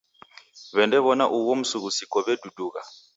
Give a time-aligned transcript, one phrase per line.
[0.73, 2.81] W'endaw'ona ugho msughusiko w'edudugha.